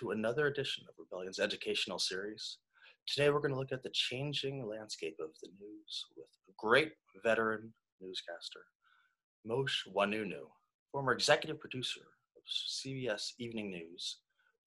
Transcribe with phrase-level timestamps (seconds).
[0.00, 2.58] to another edition of Rebellion's educational series.
[3.06, 6.92] Today, we're going to look at the changing landscape of the news with a great
[7.24, 8.60] veteran newscaster,
[9.48, 10.48] Mosheh Oinounou,
[10.92, 12.00] former executive producer
[12.36, 14.18] of CBS Evening News,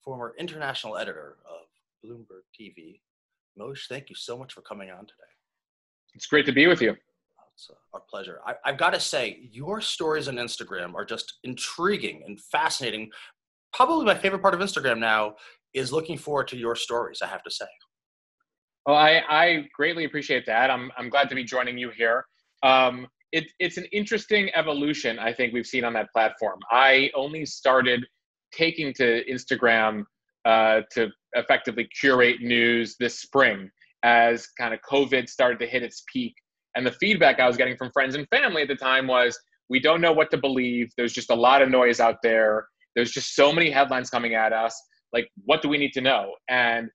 [0.04, 1.68] former international editor of
[2.04, 3.02] Bloomberg TV.
[3.59, 5.34] Mosheh, thank you so much for coming on today.
[6.16, 6.96] It's great to be with you.
[7.54, 8.39] It's uh, our pleasure.
[8.48, 13.11] I, have got to say, your stories on Instagram are just intriguing and fascinating.
[13.74, 15.36] Probably my favorite part of Instagram now
[15.74, 17.66] is looking forward to your stories, I have to say.
[18.86, 20.72] Well, I, I greatly appreciate that.
[20.72, 22.26] I'm, I'm glad to be joining you here.
[22.63, 26.60] Um, it, it's an interesting evolution, I think, we've seen on that platform.
[26.72, 28.05] I only started
[28.52, 30.05] taking to Instagram
[30.46, 33.70] uh, to effectively curate news this spring
[34.04, 36.34] as kind of COVID started to hit its peak.
[36.76, 39.38] And the feedback I was getting from friends and family at the time was
[39.70, 40.90] we don't know what to believe.
[40.98, 42.68] There's just a lot of noise out there.
[42.99, 44.77] There's just so many headlines coming at us.
[45.13, 46.35] Like, what do we need to know?
[46.49, 46.90] And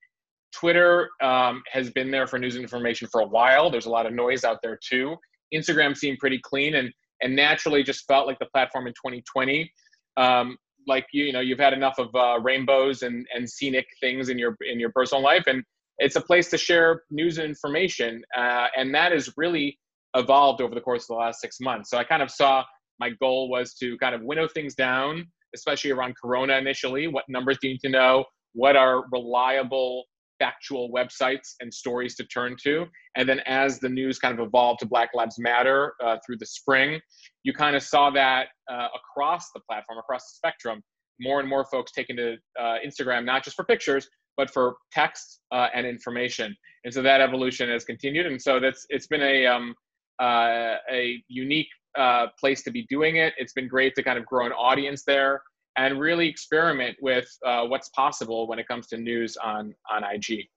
[0.55, 3.71] Twitter um, has been there for news information for a while.
[3.71, 5.17] There's a lot of noise out there too.
[5.55, 6.93] Instagram seemed pretty clean and
[7.23, 9.73] and naturally just felt like the platform in 2020.
[10.19, 14.29] Um, like you, you know, you've had enough of uh, rainbows and and scenic things
[14.29, 15.65] in your in your personal life, and
[15.99, 18.23] it's a place to share news and information.
[18.37, 19.79] Uh, and that has really
[20.15, 21.89] evolved over the course of the last six months.
[21.89, 22.63] So I kind of saw
[23.01, 27.07] my goal was to kind of winnow things down, especially around Corona initially.
[27.07, 28.25] What numbers do you need to know?
[28.53, 30.05] What are reliable
[30.39, 32.87] factual websites and stories to turn to.
[33.17, 36.47] And then as the news kind of evolved to Black Lives Matter uh, through the
[36.47, 37.01] spring,
[37.43, 40.83] you kind of saw that uh, across the platform, across the spectrum,
[41.21, 45.41] more and more folks taking to uh, Instagram, not just for pictures, but for text
[45.53, 46.55] uh, and information.
[46.85, 48.27] And so that evolution has continued.
[48.27, 49.75] And so that's it's been a um,
[50.21, 53.35] uh, a unique uh, place to be doing it.
[53.39, 55.43] It's been great to kind of grow an audience there
[55.77, 60.49] and really experiment with uh, what's possible when it comes to news on on IG.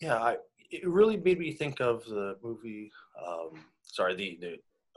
[0.00, 0.36] Yeah, I,
[0.70, 2.90] it really made me think of the movie.
[3.24, 4.56] Um, sorry, the the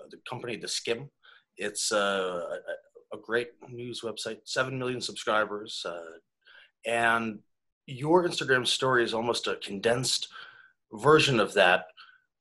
[0.09, 1.09] the company, theSkimm.
[1.57, 2.57] It's uh,
[3.13, 6.19] a, a great news website, seven million subscribers, uh,
[6.85, 7.39] and
[7.85, 10.29] your Instagram story is almost a condensed
[10.93, 11.85] version of that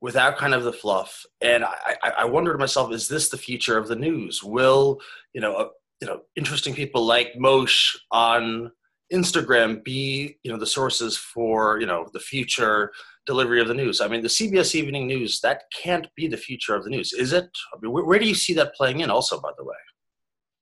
[0.00, 1.24] without kind of the fluff.
[1.40, 4.42] And I, I, I wonder to myself, is this the future of the news?
[4.42, 5.00] Will
[5.32, 5.70] you know
[6.00, 8.70] you know interesting people like Moshe on
[9.12, 12.92] Instagram be you know the sources for you know the future
[13.28, 14.00] delivery of the news.
[14.00, 17.34] I mean, the CBS Evening News that can't be the future of the news, is
[17.34, 17.44] it?
[17.44, 19.10] I mean, where, where do you see that playing in?
[19.10, 19.76] Also, by the way.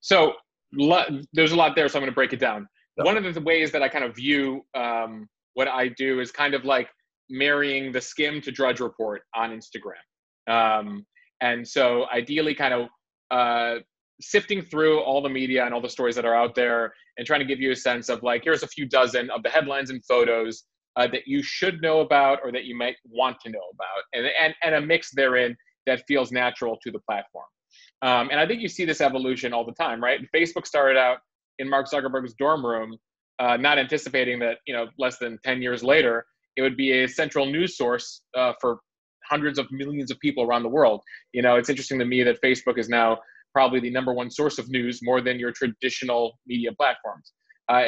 [0.00, 0.32] So
[1.32, 2.68] there's a lot there, so I'm going to break it down.
[2.96, 6.54] One of the ways that I kind of view um, what I do is kind
[6.54, 6.88] of like
[7.28, 10.02] marrying theSkimm to drudge report on Instagram.
[10.48, 11.06] Um,
[11.40, 12.88] and so ideally, kind of
[13.30, 13.80] uh,
[14.20, 17.40] sifting through all the media and all the stories that are out there and trying
[17.40, 20.04] to give you a sense of like here's a few dozen of the headlines and
[20.04, 20.64] photos
[20.96, 24.26] uh, that you should know about or that you might want to know about and,
[24.40, 27.44] and, and a mix therein that feels natural to the platform
[28.02, 31.18] um, and i think you see this evolution all the time right facebook started out
[31.58, 32.96] in mark zuckerberg's dorm room
[33.38, 36.24] uh, not anticipating that you know less than 10 years later
[36.56, 38.78] it would be a central news source uh, for
[39.24, 41.00] hundreds of millions of people around the world
[41.32, 43.18] you know it's interesting to me that facebook is now
[43.56, 47.32] probably the number one source of news more than your traditional media platforms.
[47.70, 47.86] Uh,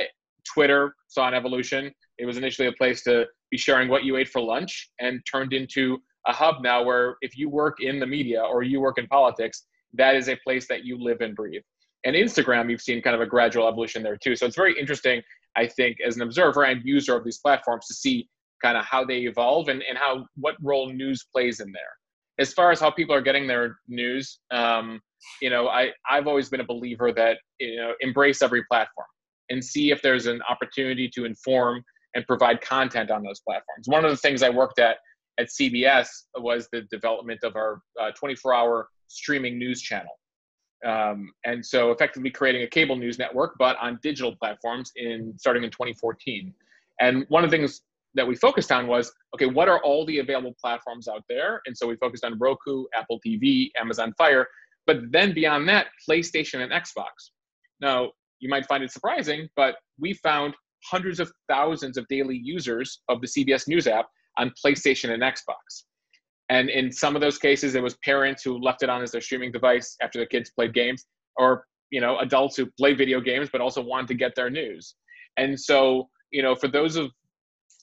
[0.50, 1.92] Twitter saw an evolution.
[2.16, 5.52] It was initially a place to be sharing what you ate for lunch and turned
[5.52, 9.06] into a hub now where if you work in the media or you work in
[9.08, 11.60] politics, that is a place that you live and breathe.
[12.06, 14.36] And Instagram, you've seen kind of a gradual evolution there too.
[14.36, 15.20] So it's very interesting,
[15.54, 18.26] I think, as an observer and user of these platforms to see
[18.62, 21.82] kind of how they evolve and, and how what role news plays in there.
[22.38, 25.00] As far as how people are getting their news, um,
[25.42, 29.06] you know, I, I've always been a believer that, you know, embrace every platform
[29.50, 31.82] and see if there's an opportunity to inform
[32.14, 33.86] and provide content on those platforms.
[33.86, 34.98] One of the things I worked at
[35.38, 37.80] at CBS was the development of our
[38.16, 40.18] 24 uh, hour streaming news channel.
[40.84, 45.64] Um, and so effectively creating a cable news network, but on digital platforms in starting
[45.64, 46.54] in 2014.
[47.00, 47.82] And one of the things
[48.14, 51.60] that we focused on was okay, what are all the available platforms out there?
[51.66, 54.46] And so we focused on Roku, Apple TV, Amazon Fire,
[54.86, 57.30] but then beyond that, PlayStation and Xbox.
[57.80, 63.00] Now, you might find it surprising, but we found hundreds of thousands of daily users
[63.08, 64.06] of the CBS News app
[64.38, 65.84] on PlayStation and Xbox.
[66.48, 69.20] And in some of those cases, it was parents who left it on as their
[69.20, 71.04] streaming device after their kids played games,
[71.36, 74.94] or you know, adults who play video games but also wanted to get their news.
[75.36, 77.10] And so, you know, for those of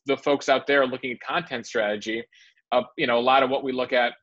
[0.06, 2.24] the folks out there looking at content strategy,
[2.72, 4.13] uh, you know, a lot of what we look at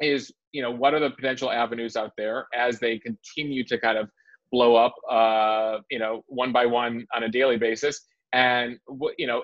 [0.00, 3.98] is you know what are the potential avenues out there as they continue to kind
[3.98, 4.10] of
[4.52, 8.02] blow up, uh, you know, one by one on a daily basis,
[8.32, 9.42] and what you know,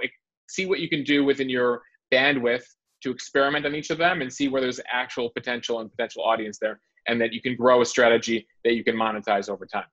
[0.48, 1.82] see what you can do within your
[2.12, 2.64] bandwidth
[3.02, 6.58] to experiment on each of them and see where there's actual potential and potential audience
[6.60, 9.86] there, and that you can grow a strategy that you can monetize over time.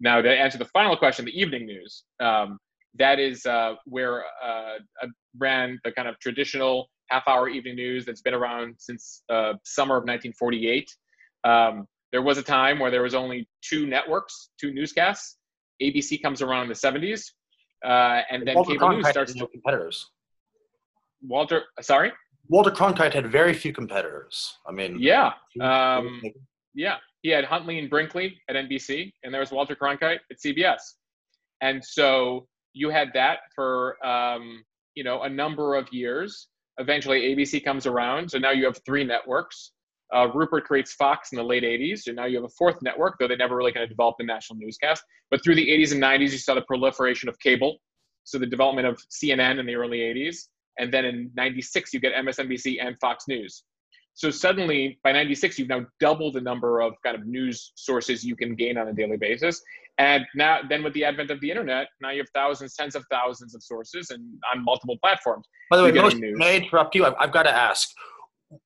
[0.00, 2.04] Now, to answer the final question, the evening news.
[2.20, 2.58] Um,
[2.98, 5.06] that is uh, where uh, I
[5.38, 10.02] ran the kind of traditional half-hour evening news that's been around since uh, summer of
[10.02, 10.88] 1948.
[11.44, 15.36] Um, there was a time where there was only two networks, two newscasts.
[15.82, 17.24] ABC comes around in the 70s,
[17.84, 19.32] uh, and then Walter cable Cronkite news starts.
[19.32, 20.10] had no competitors.
[21.22, 22.12] Walter, sorry.
[22.48, 24.56] Walter Cronkite had very few competitors.
[24.66, 26.20] I mean, Yeah, um,
[26.74, 26.96] yeah.
[27.22, 30.80] He had Huntley and Brinkley at NBC, and there was Walter Cronkite at CBS.
[31.60, 34.64] And so you had that for um,
[34.94, 36.48] you know a number of years.
[36.78, 39.72] Eventually, ABC comes around, so now you have three networks.
[40.14, 43.16] Uh, Rupert creates Fox in the late 80s, and now you have a fourth network,
[43.18, 45.04] though they never really kind of developed the national newscast.
[45.30, 47.78] But through the 80s and 90s, you saw the proliferation of cable,
[48.24, 52.14] so the development of CNN in the early 80s, and then in 96 you get
[52.14, 53.62] MSNBC and Fox News.
[54.14, 58.36] So suddenly, by 96, you've now doubled the number of kind of news sources you
[58.36, 59.62] can gain on a daily basis.
[60.00, 63.04] And now, then with the advent of the internet, now you have thousands, tens of
[63.10, 65.46] thousands of sources and on multiple platforms.
[65.70, 67.04] By the way, most, may I interrupt you?
[67.04, 67.90] I've, I've got to ask.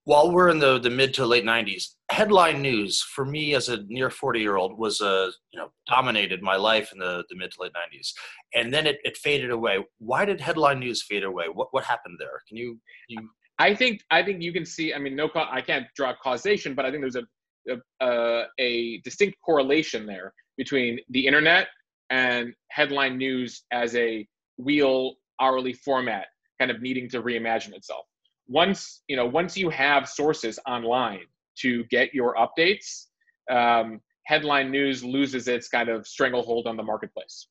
[0.04, 3.82] While we're in the, the mid to late '90s, headline news for me as a
[3.88, 7.50] near 40 year old was uh, you know dominated my life in the, the mid
[7.50, 8.12] to late '90s,
[8.54, 9.84] and then it, it faded away.
[9.98, 11.46] Why did headline news fade away?
[11.52, 12.40] What what happened there?
[12.48, 13.28] Can you you
[13.58, 14.94] I think I think you can see.
[14.94, 17.24] I mean, no, I can't draw causation, but I think there's a
[17.68, 21.68] a, uh, a distinct correlation there between the internet
[22.10, 24.26] and headline news as a
[24.58, 26.26] real hourly format,
[26.58, 28.04] kind of needing to reimagine itself.
[28.46, 31.24] Once you know, once you have sources online
[31.58, 33.06] to get your updates,
[33.50, 37.48] um, headline news loses its kind of stranglehold on the marketplace.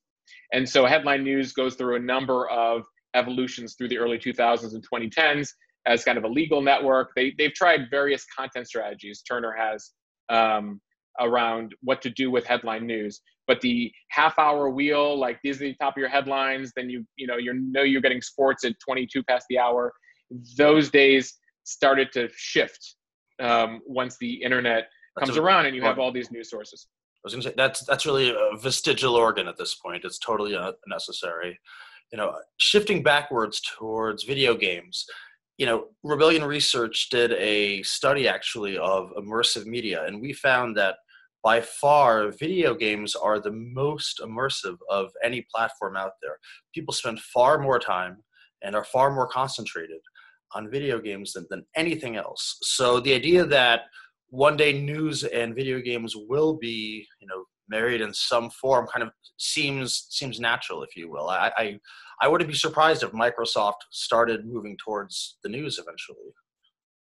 [0.52, 2.84] And so, headline news goes through a number of
[3.14, 5.50] evolutions through the early 2000s and 2010s
[5.86, 7.10] as kind of a legal network.
[7.16, 9.22] They they've tried various content strategies.
[9.22, 9.90] Turner has
[10.28, 10.80] um,
[11.20, 13.20] around what to do with headline news.
[13.46, 17.04] But the half hour wheel, like these are the top of your headlines, then you
[17.16, 19.92] you know you know you're getting sports at 22 past the hour.
[20.56, 21.34] Those days
[21.64, 22.96] started to shift
[23.40, 26.86] um, once the internet That's comes a- around and you have all these news sources.
[27.24, 30.04] I was going to say that's that's really a vestigial organ at this point.
[30.04, 31.58] It's totally unnecessary.
[32.12, 35.06] You know, shifting backwards towards video games.
[35.56, 40.96] You know, Rebellion Research did a study actually of immersive media, and we found that
[41.44, 46.38] by far video games are the most immersive of any platform out there.
[46.74, 48.16] People spend far more time
[48.62, 50.00] and are far more concentrated
[50.54, 52.58] on video games than, than anything else.
[52.62, 53.82] So the idea that
[54.28, 59.02] one day news and video games will be you know married in some form kind
[59.02, 61.28] of seems seems natural if you will.
[61.28, 61.78] I i,
[62.20, 66.32] I wouldn't be surprised if microsoft started moving towards the news eventually.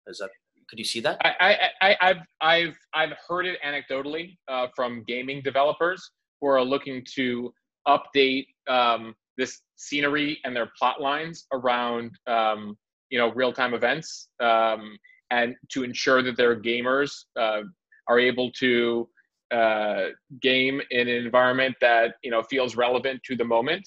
[0.07, 0.31] Is that
[0.73, 1.19] could you see that?
[1.23, 6.11] I, I, I, I've, I've, I've heard it anecdotally uh, from gaming developers
[6.41, 7.53] who are looking to
[7.87, 12.79] update um, this scenery and their plot lines around, um,
[13.11, 14.97] you know, real-time events, um,
[15.31, 17.61] and to ensure that their gamers uh,
[18.09, 19.09] are able to
[19.53, 20.09] uh,
[20.41, 23.87] game in an environment that you know feels relevant to the moment.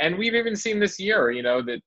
[0.00, 1.80] And we've even seen this year, you know, that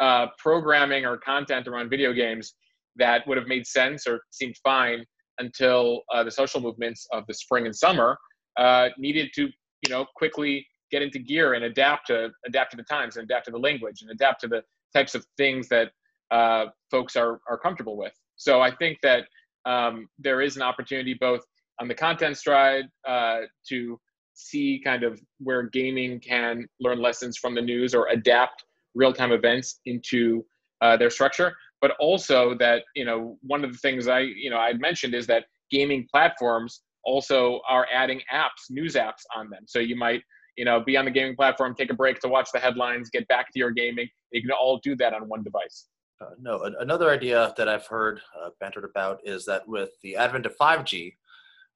[0.00, 2.54] uh, programming or content around video games
[2.96, 5.04] that would have made sense or seemed fine
[5.38, 8.16] until uh, the social movements of the spring and summer
[8.58, 12.84] uh, needed to you know quickly get into gear and adapt to adapt to the
[12.84, 14.62] times and adapt to the language and adapt to the
[14.94, 15.90] types of things that
[16.30, 19.24] uh, folks are are comfortable with so i think that
[19.66, 21.40] um, there is an opportunity both
[21.80, 23.98] on the content stride uh, to
[24.34, 28.64] see kind of where gaming can learn lessons from the news or adapt
[28.94, 30.44] real-time events into
[30.80, 31.54] uh, their structure.
[31.80, 35.26] But also that you know one of the things i you know i mentioned is
[35.26, 39.64] that gaming platforms also are adding apps news apps on them.
[39.66, 40.22] So you might
[40.56, 43.28] you know be on the gaming platform take a break to watch the headlines get
[43.28, 44.08] back to your gaming.
[44.32, 45.86] You can all do that on one device.
[46.20, 50.46] Uh, no another idea that i've heard uh, bantered about is that with the advent
[50.46, 51.10] of 5g uh,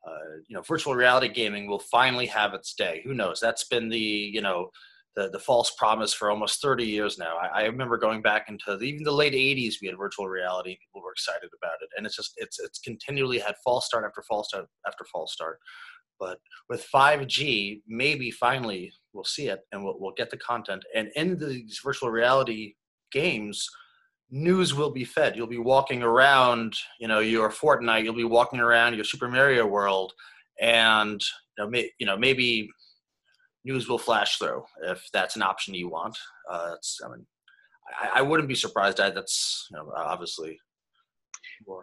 [0.06, 3.88] Uh, you know virtual reality gaming will finally have its day who knows that's been
[3.88, 4.70] the you know
[5.18, 7.36] the, the false promise for almost 30 years now.
[7.36, 10.78] I, I remember going back into the, even the late 80s, we had virtual reality.
[10.78, 14.22] People were excited about it, and it's just it's it's continually had false start after
[14.22, 15.58] false start after false start.
[16.20, 16.38] But
[16.68, 20.84] with 5G, maybe finally we'll see it, and we'll we'll get the content.
[20.94, 22.74] And in these virtual reality
[23.10, 23.68] games,
[24.30, 25.36] news will be fed.
[25.36, 28.04] You'll be walking around, you know, your Fortnite.
[28.04, 30.12] You'll be walking around your Super Mario World,
[30.60, 31.22] and
[31.56, 32.68] you know, may, you know maybe
[33.64, 36.16] news will flash through if that's an option you want.
[36.50, 37.26] Uh, I mean,
[38.00, 38.98] I, I, wouldn't be surprised.
[38.98, 40.58] That that's you know, obviously.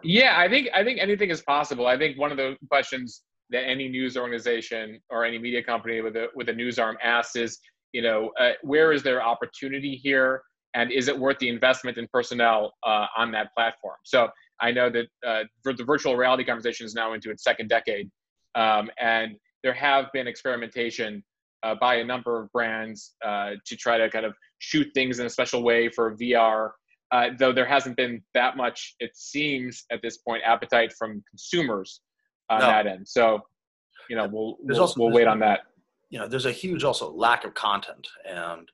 [0.02, 1.86] Yeah, I think I think anything is possible.
[1.86, 6.16] I think one of the questions that any news organization or any media company with
[6.16, 7.58] a with a news arm asks is,
[7.92, 10.42] you know, uh, where is there opportunity here,
[10.76, 13.96] and is it worth the investment in personnel uh, on that platform?
[14.04, 14.28] So
[14.60, 18.10] I know that uh, the virtual reality conversation is now into its second decade,
[18.54, 21.24] um, and there have been experimentation
[21.62, 25.26] uh, by a number of brands uh, to try to kind of shoot things in
[25.26, 26.70] a special way for VR.
[27.10, 32.02] Uh, though there hasn't been that much, it seems at this point, appetite from consumers
[32.50, 32.66] on no.
[32.66, 33.08] that end.
[33.08, 33.40] So,
[34.10, 35.60] you know, we'll we'll, also, we'll wait on that.
[36.10, 38.68] You know, there's a huge also lack of content and.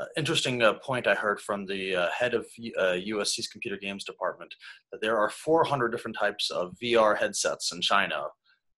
[0.00, 4.04] Uh, interesting uh, point I heard from the uh, head of USC's uh, computer games
[4.04, 4.54] department
[4.92, 8.22] that there are 400 different types of VR headsets in China,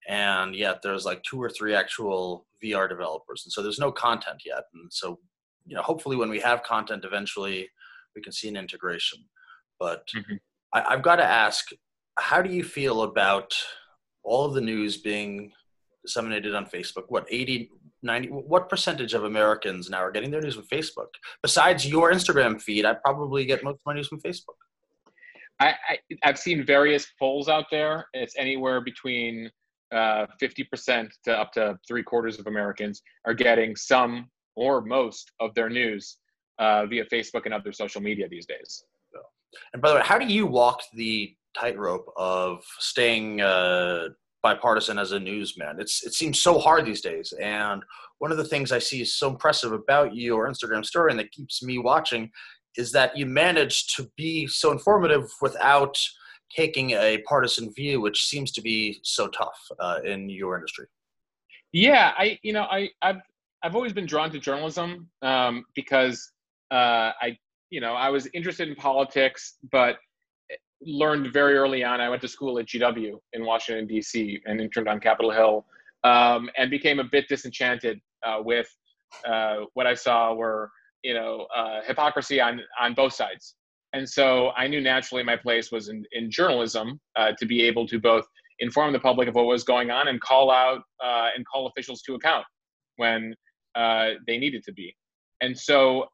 [0.08, 4.42] and yet there's like two or three actual VR developers, and so there's no content
[4.44, 4.64] yet.
[4.74, 5.20] And so,
[5.64, 7.68] you know, hopefully when we have content, eventually
[8.16, 9.20] we can see an integration.
[9.78, 10.36] But mm-hmm.
[10.72, 11.68] I, I've got to ask,
[12.18, 13.54] how do you feel about
[14.24, 15.52] all of the news being
[16.04, 17.04] disseminated on Facebook?
[17.08, 17.70] What 80,
[18.02, 21.08] 90 what percentage of americans now are getting their news from facebook?
[21.42, 24.58] Besides your instagram feed i probably get most of my news from facebook.
[25.60, 28.06] I, I have seen various polls out there.
[28.14, 29.48] It's anywhere between
[29.92, 35.54] uh, 50% to up to three quarters of americans are getting some or most of
[35.54, 36.18] their news
[36.58, 38.84] uh, via facebook and other social media these days.
[39.72, 44.08] And by the way how do you walk the tightrope of staying uh,
[44.42, 45.80] bipartisan as a newsman.
[45.80, 47.32] It's it seems so hard these days.
[47.40, 47.82] And
[48.18, 51.18] one of the things I see is so impressive about you or Instagram story and
[51.18, 52.30] that keeps me watching
[52.76, 55.96] is that you manage to be so informative without
[56.54, 60.86] taking a partisan view, which seems to be so tough uh, in your industry.
[61.72, 63.22] Yeah, I you know I I've
[63.62, 66.32] I've always been drawn to journalism um, because
[66.70, 67.38] uh, I
[67.70, 69.96] you know I was interested in politics, but
[70.84, 72.00] learned very early on.
[72.00, 74.40] I went to school at GW in Washington D.C.
[74.46, 75.66] and interned on Capitol Hill,
[76.04, 78.68] um, and became a bit disenchanted uh, with
[79.26, 80.70] uh, what I saw were
[81.02, 83.54] you know uh, hypocrisy on on both sides.
[83.94, 87.86] And so I knew naturally my place was in, in journalism uh, to be able
[87.88, 88.24] to both
[88.58, 92.00] inform the public of what was going on and call out uh, and call officials
[92.02, 92.46] to account
[92.96, 93.34] when
[93.74, 94.96] uh, they needed to be.
[95.42, 96.06] And so,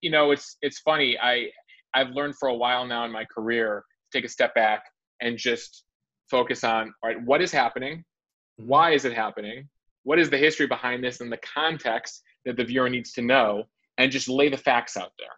[0.00, 1.16] you know, it's it's funny.
[1.22, 1.50] I
[1.94, 4.84] I've learned for a while now in my career take a step back
[5.20, 5.84] and just
[6.30, 8.04] focus on all right what is happening?
[8.60, 8.68] Mm-hmm.
[8.68, 9.68] why is it happening?
[10.02, 13.64] What is the history behind this and the context that the viewer needs to know?
[13.98, 15.36] And just lay the facts out there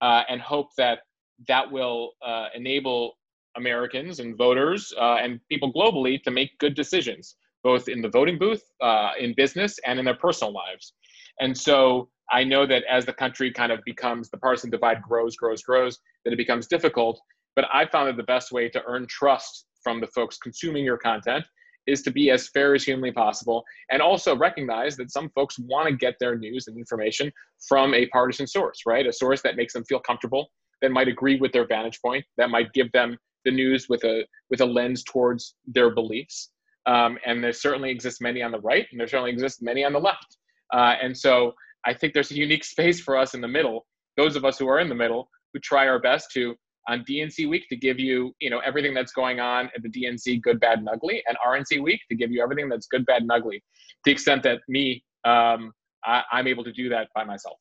[0.00, 1.00] uh, and hope that
[1.48, 3.14] that will uh, enable
[3.56, 8.38] americans and voters uh, and people globally to make good decisions both in the voting
[8.38, 10.92] booth uh, in business and in their personal lives.
[11.40, 15.36] And so i know that as the country kind of becomes the partisan divide grows
[15.36, 17.20] grows grows that it becomes difficult
[17.56, 20.96] but I found that the best way to earn trust from the folks consuming your
[20.96, 21.44] content
[21.86, 25.88] is to be as fair as humanly possible and also recognize that some folks want
[25.88, 27.30] to get their news and information
[27.68, 29.06] from a partisan source, right?
[29.06, 30.48] A source that makes them feel comfortable,
[30.80, 34.24] that might agree with their vantage point, that might give them the news with a
[34.50, 36.50] with a lens towards their beliefs.
[36.86, 39.92] Um, and there certainly exists many on the right, and there certainly exists many on
[39.92, 40.38] the left.
[40.72, 41.52] Uh, and so
[41.86, 44.68] I think there's a unique space for us in the middle, those of us who
[44.68, 46.56] are in the middle, who try our best to
[46.88, 50.42] on DNC week to give you, you know, everything that's going on at the DNC,
[50.42, 53.32] good, bad, and ugly, and RNC week to give you everything that's good, bad, and
[53.32, 53.58] ugly.
[53.58, 53.62] To
[54.04, 55.72] the extent that me, um,
[56.04, 57.58] I, am able to do that by myself.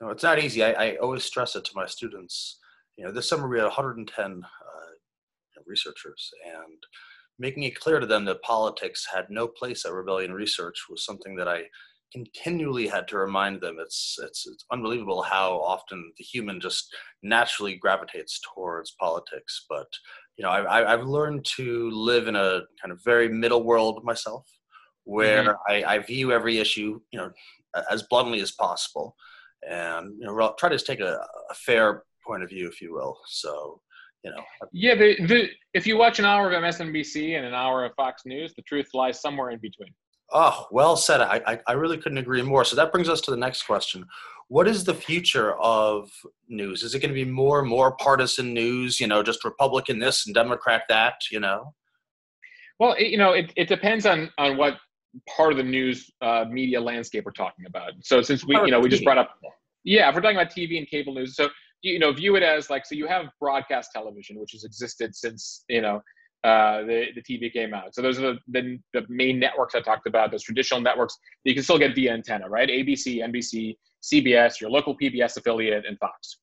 [0.00, 0.64] No, it's not easy.
[0.64, 2.58] I, I, always stress it to my students.
[2.98, 6.78] You know, this summer we had 110 uh, researchers, and
[7.38, 11.36] making it clear to them that politics had no place at Rebellion Research was something
[11.36, 11.64] that I
[12.24, 17.76] continually had to remind them it's, it's it's unbelievable how often the human just naturally
[17.76, 19.66] gravitates towards politics.
[19.68, 19.86] But
[20.36, 24.46] you know I, i've learned to live in a kind of very middle world myself
[25.04, 25.72] where mm-hmm.
[25.72, 27.30] I, I, view every issue you know
[27.90, 29.14] as bluntly as possible
[29.68, 31.18] and you know try to take a,
[31.50, 33.18] a fair point of view if you will.
[33.26, 33.80] So
[34.24, 34.42] you know
[34.72, 38.22] yeah the, the if you watch an hour of msnbc and an hour of fox
[38.24, 39.92] news the truth lies somewhere in between
[40.32, 41.20] Oh, well said.
[41.20, 42.64] I, I, I really couldn't agree more.
[42.64, 44.06] So that brings us to the next question.
[44.48, 46.10] What is the future of
[46.48, 46.82] news?
[46.82, 50.26] Is it going to be more and more partisan news, you know, just Republican this
[50.26, 51.74] and Democrat that, you know?
[52.78, 54.76] Well, it, you know, it, it depends on, on what
[55.34, 57.92] part of the news uh, media landscape we're talking about.
[58.02, 59.30] So since we, you know, we just brought up,
[59.82, 61.36] yeah, if we're talking about TV and cable news.
[61.36, 61.48] So,
[61.82, 65.64] you know, view it as like, so you have broadcast television, which has existed since,
[65.68, 66.02] you know,
[66.46, 67.92] uh, the, the TV came out.
[67.92, 71.50] So those are the, the, the, main networks I talked about, those traditional networks that
[71.50, 72.68] you can still get via antenna, right?
[72.68, 76.38] ABC, NBC, CBS, your local PBS affiliate, and Fox.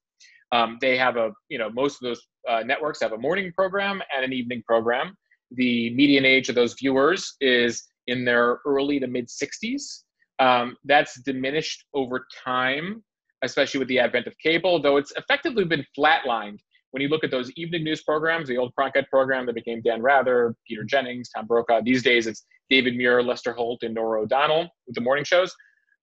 [0.51, 4.01] Um, they have a, you know, most of those uh, networks have a morning program
[4.13, 5.15] and an evening program.
[5.51, 10.01] The median age of those viewers is in their early to mid 60s.
[10.39, 13.01] Um, that's diminished over time,
[13.41, 16.59] especially with the advent of cable, though it's effectively been flatlined
[16.93, 19.99] when you look at those evening news programs, the old Cronkite program that became Dan
[20.03, 24.69] Rather, Peter Jennings, Tom Brokaw, these days it's David Muir, Lester Holt, and Norah O'Donnell
[24.85, 25.55] with the morning shows.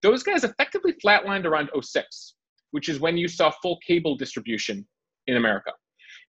[0.02, 2.34] Those guys effectively flatlined around 06,
[2.72, 4.84] which is when you saw full cable distribution
[5.28, 5.70] in America.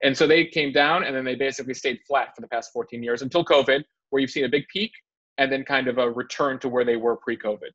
[0.04, 3.02] And so they came down and then they basically stayed flat for the past 14
[3.02, 4.92] years until COVID, where you've seen a big peak
[5.38, 7.70] and then kind of a return to where they were pre-COVID.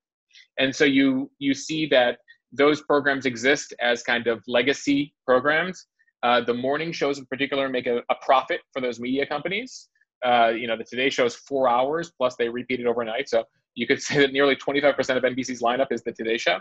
[0.58, 2.20] And so you you see that
[2.54, 5.88] those programs exist as kind of legacy programs
[6.24, 9.90] uh, the morning shows in particular make a, a profit for those media companies.
[10.26, 13.30] Uh, you know, the Today Show is four hours plus they repeat it overnight.
[13.30, 13.44] So
[13.76, 16.60] you could say that nearly 25% of NBC's lineup is the Today Show.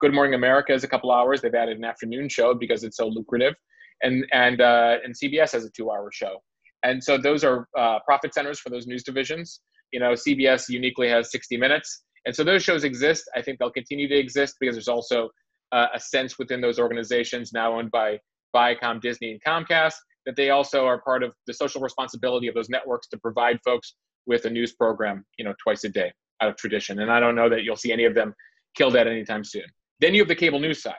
[0.00, 1.40] Good Morning America is a couple hours.
[1.40, 3.54] They've added an afternoon show because it's so lucrative,
[4.02, 6.42] and and uh, and CBS has a two-hour show.
[6.82, 9.60] And so those are uh, profit centers for those news divisions.
[9.92, 13.30] You know, CBS uniquely has 60 Minutes, and so those shows exist.
[13.34, 15.30] I think they'll continue to exist because there's also
[15.72, 18.18] uh, a sense within those organizations now owned by
[18.56, 19.94] Viacom, Disney, and Comcast,
[20.24, 23.94] that they also are part of the social responsibility of those networks to provide folks
[24.26, 27.00] with a news program, you know, twice a day out of tradition.
[27.00, 28.34] And I don't know that you'll see any of them
[28.76, 29.64] killed at anytime soon.
[30.00, 30.94] Then you have the cable news side.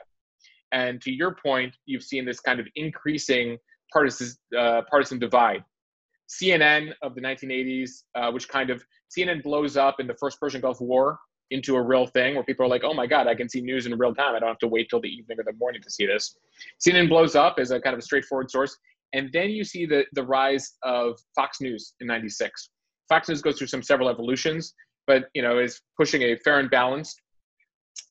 [0.72, 3.58] And to your point, you've seen this kind of increasing
[3.92, 5.64] partisan, uh, partisan divide.
[6.28, 8.84] CNN of the 1980s, uh, which kind of
[9.16, 11.18] CNN blows up in the first Persian Gulf War
[11.50, 13.86] into a real thing where people are like, oh my God, I can see news
[13.86, 14.34] in real time.
[14.34, 16.36] I don't have to wait till the evening or the morning to see this.
[16.84, 18.76] CNN blows up as a kind of a straightforward source.
[19.14, 22.70] And then you see the, the rise of Fox News in 96.
[23.08, 24.74] Fox News goes through some several evolutions,
[25.06, 27.22] but, you know, is pushing a fair and balanced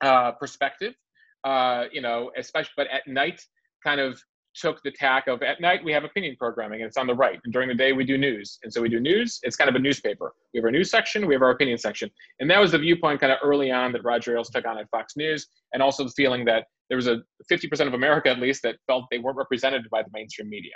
[0.01, 0.95] uh, perspective,
[1.43, 3.41] uh, you know, especially, but at night
[3.83, 4.19] kind of
[4.59, 7.39] took the tack of at night we have opinion programming and it's on the right.
[7.43, 8.59] And during the day we do news.
[8.63, 10.33] And so we do news it's kind of a newspaper.
[10.53, 12.09] We have our news section we have our opinion section.
[12.39, 14.89] And that was the viewpoint kind of early on that roger ailes took on at
[14.89, 18.63] fox news and also the feeling that there was a 50% of america at least
[18.63, 20.73] that felt they weren't represented by the mainstream media.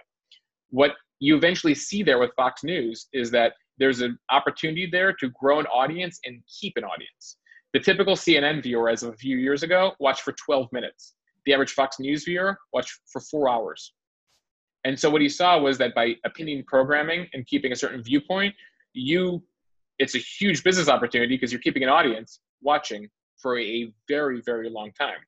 [0.70, 5.30] What you eventually see there with fox news is that there's an opportunity there to
[5.30, 7.38] grow an audience and keep an audience.
[7.74, 11.14] The typical cnn viewer as of a few years ago watched for 12 minutes
[11.46, 13.94] the average Fox News viewer watched for four hours.
[14.84, 18.56] And so what he saw was that by opinion programming and keeping a certain viewpoint,
[18.94, 19.44] you
[20.00, 24.68] it's a huge business opportunity because you're keeping an audience watching for a very, very
[24.68, 25.20] long time.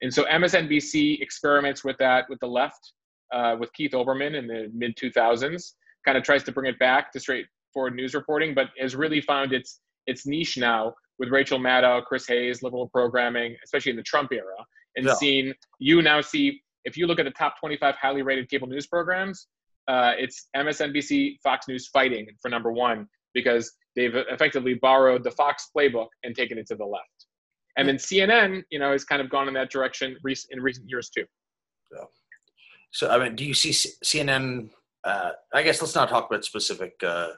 [0.00, 2.92] And so MSNBC experiments with that with the left,
[3.32, 5.72] uh, with Keith Olbermann in the mid 2000s,
[6.06, 9.52] kind of tries to bring it back to straightforward news reporting, but has really found
[9.52, 14.32] its its niche now with Rachel Maddow, Chris Hayes, liberal programming, especially in the Trump
[14.32, 14.56] era,
[14.96, 15.14] and yeah.
[15.14, 18.86] seen you now see if you look at the top 25 highly rated cable news
[18.86, 19.46] programs
[19.88, 25.70] uh, it's msnbc fox news fighting for number one because they've effectively borrowed the fox
[25.76, 27.26] playbook and taken it to the left
[27.76, 30.16] and then cnn you know has kind of gone in that direction
[30.50, 31.24] in recent years too
[31.92, 32.04] yeah.
[32.90, 34.70] so i mean do you see cnn
[35.04, 37.28] uh, i guess let's not talk about specific uh,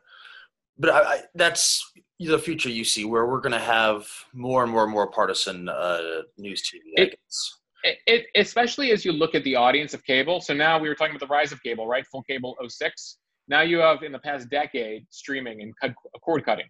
[0.79, 4.73] but I, I, that's the future you see where we're going to have more and
[4.73, 6.81] more and more partisan uh, news TV.
[6.95, 7.19] It,
[7.85, 10.41] it, it, especially as you look at the audience of cable.
[10.41, 12.07] So now we were talking about the rise of cable, right?
[12.07, 13.19] Full cable 06.
[13.49, 16.67] Now you have in the past decade streaming and cut, cord cutting.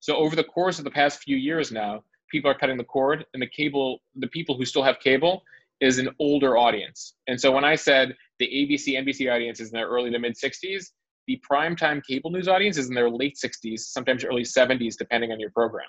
[0.00, 3.24] So over the course of the past few years now, people are cutting the cord,
[3.34, 5.42] and the cable, the people who still have cable,
[5.80, 7.14] is an older audience.
[7.26, 10.34] And so when I said the ABC, NBC audience is in their early to mid
[10.34, 10.90] 60s,
[11.26, 15.40] the primetime cable news audience is in their late 60s, sometimes early 70s, depending on
[15.40, 15.88] your program.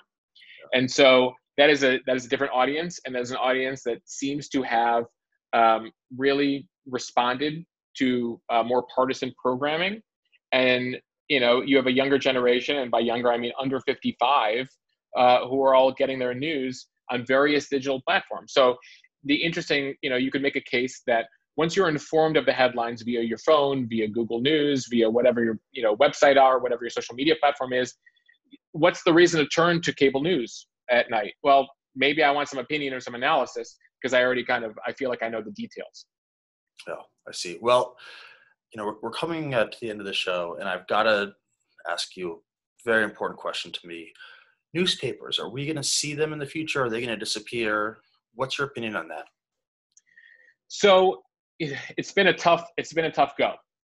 [0.74, 4.00] And so that is a that is a different audience, and that's an audience that
[4.04, 5.04] seems to have
[5.52, 7.64] um, really responded
[7.98, 10.00] to uh, more partisan programming.
[10.52, 10.96] And
[11.28, 14.68] you know, you have a younger generation, and by younger I mean under 55,
[15.16, 18.52] uh, who are all getting their news on various digital platforms.
[18.52, 18.76] So
[19.24, 21.26] the interesting, you know, you could make a case that
[21.58, 25.58] once you're informed of the headlines via your phone, via Google News, via whatever your
[25.72, 27.94] you know website are, whatever your social media platform is,
[28.72, 31.34] what's the reason to turn to cable news at night?
[31.42, 34.92] Well, maybe I want some opinion or some analysis because I already kind of I
[34.92, 36.06] feel like I know the details.
[36.88, 37.58] Oh, I see.
[37.60, 37.96] Well,
[38.72, 41.32] you know, we're, we're coming at the end of the show, and I've got to
[41.90, 42.36] ask you a
[42.84, 44.12] very important question to me.
[44.74, 46.84] Newspapers, are we going to see them in the future?
[46.84, 47.98] Are they going to disappear?
[48.34, 49.24] What's your opinion on that?
[50.68, 51.22] So
[51.58, 53.54] it, has been a tough it's been a tough go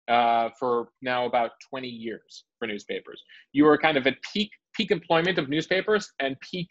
[0.09, 2.45] uh, for now about 20 years.
[2.57, 3.23] for newspapers.
[3.53, 6.67] You were kind of at peak peak employment of newspapers and peak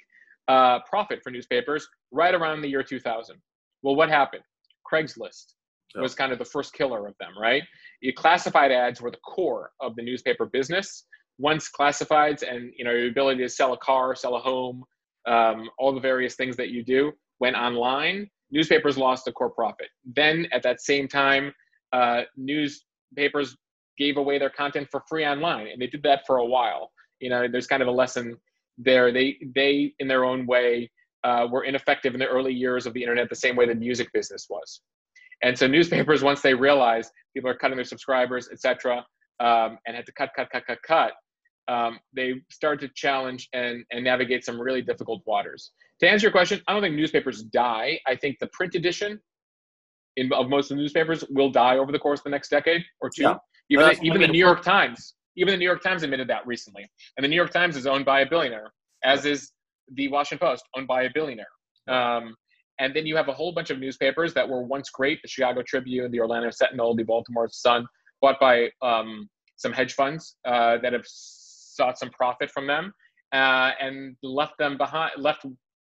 [0.48, 3.37] uh, profit for newspapers right around the year 2000.
[3.83, 4.42] Well, what happened?
[4.90, 5.55] Craigslist
[5.94, 7.62] was kind of the first killer of them, right?
[8.01, 11.05] You classified ads were the core of the newspaper business.
[11.38, 14.83] Once classifieds and you know your ability to sell a car, sell a home,
[15.27, 19.89] um, all the various things that you do went online, newspapers lost a core profit.
[20.05, 21.53] Then at that same time,
[21.93, 23.57] uh, newspapers
[23.97, 26.91] gave away their content for free online, and they did that for a while.
[27.21, 28.37] You know, there's kind of a lesson
[28.77, 29.13] there.
[29.13, 30.91] They they in their own way
[31.25, 34.09] uh, were ineffective in the early years of the internet, the same way the music
[34.13, 34.81] business was.
[35.43, 39.05] And so newspapers, once they realized people are cutting their subscribers, etc.,
[39.41, 41.13] um, and had to cut, cut, cut, cut, cut,
[41.68, 45.72] um, they start to challenge and, and navigate some really difficult waters.
[46.00, 48.00] To answer your question, I don't think newspapers die.
[48.07, 49.20] I think the print edition
[50.16, 52.83] in, of most of the newspapers will die over the course of the next decade
[53.00, 53.22] or two.
[53.22, 53.37] Yeah.
[53.70, 56.88] Even, the, even the New York Times, even the New York Times admitted that recently.
[57.16, 58.72] And the New York Times is owned by a billionaire,
[59.04, 59.52] as is
[59.94, 61.46] the Washington Post, owned by a billionaire.
[61.88, 62.35] Um,
[62.81, 65.62] and then you have a whole bunch of newspapers that were once great the Chicago
[65.62, 67.87] Tribune, the Orlando Sentinel, the Baltimore Sun,
[68.22, 71.04] bought by um, some hedge funds uh, that have
[71.79, 72.85] sought some profit from them
[73.41, 73.97] uh, and
[74.41, 75.43] left them behind, left,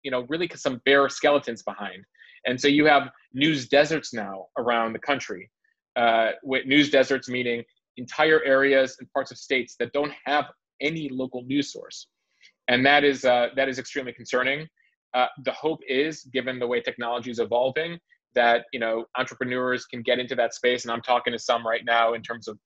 [0.07, 2.01] you know, really some bare skeletons behind.
[2.47, 3.05] And so you have
[3.43, 5.45] news deserts now around the country.
[6.03, 7.63] Uh, with news deserts meaning
[8.05, 10.47] entire areas and parts of states that don't have
[10.81, 11.99] any local news source.
[12.71, 14.61] And that is, uh, that is extremely concerning.
[15.19, 17.99] Uh, the hope is, given the way technology is evolving,
[18.35, 20.81] that you know entrepreneurs can get into that space.
[20.85, 22.59] And I'm talking to some right now in terms of,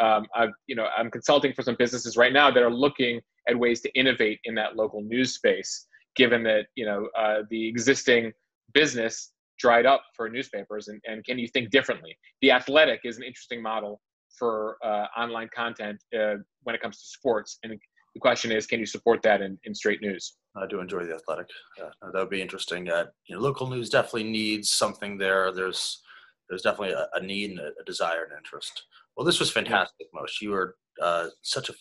[0.00, 3.58] um, I've, you know, I'm consulting for some businesses right now that are looking at
[3.58, 5.86] ways to innovate in that local news space.
[6.16, 8.32] Given that you know uh, the existing
[8.74, 12.16] business dried up for newspapers, and, and can you think differently?
[12.42, 14.00] The Athletic is an interesting model
[14.36, 17.78] for uh, online content uh, when it comes to sports, and
[18.14, 20.34] the question is, can you support that in, in straight news?
[20.56, 21.46] I do enjoy the athletic.
[21.80, 22.90] Uh, that would be interesting.
[22.90, 25.52] Uh, you know, local news definitely needs something there.
[25.52, 26.02] There's
[26.48, 28.82] there's definitely a, a need and a, a, desire and interest.
[29.16, 30.06] Well, this was fantastic.
[30.14, 30.40] Mosheh.
[30.42, 31.74] You were uh, such a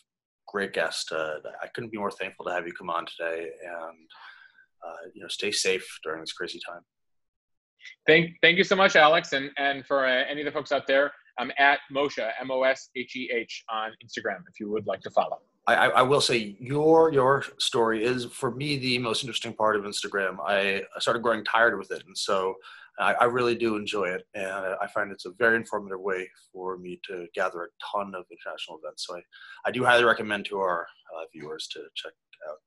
[0.48, 1.12] great guest.
[1.12, 4.08] Uh, I couldn't be more thankful to have you come on today, and
[4.86, 6.82] uh, you know, stay safe during this crazy time.
[8.08, 10.88] Thank thank you so much, Alex, and and for uh, any of the folks out
[10.88, 11.12] there.
[11.38, 15.02] I'm at Mosheh M O S H E H on Instagram if you would like
[15.02, 15.40] to follow.
[15.68, 19.84] I, I, will say your your story is for me the most interesting part of
[19.84, 20.38] Instagram.
[20.44, 22.56] I, I started growing tired with it, and so
[23.00, 26.78] I, I, really do enjoy it, and I find it's a very informative way for
[26.78, 29.06] me to gather a ton of international events.
[29.08, 29.22] So I,
[29.66, 30.86] I do highly recommend to our
[31.16, 32.14] uh, viewers to check
[32.50, 32.58] out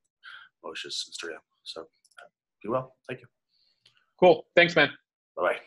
[0.65, 1.37] Mosheh's Instagram.
[1.63, 2.29] So uh,
[2.63, 2.95] be well.
[3.07, 3.27] Thank you.
[4.19, 4.45] Cool.
[4.55, 4.89] Thanks, man.
[5.35, 5.57] Bye bye.